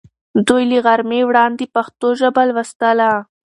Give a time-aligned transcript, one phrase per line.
[0.47, 3.09] دوی له غرمې وړاندې پښتو ژبه لوستله.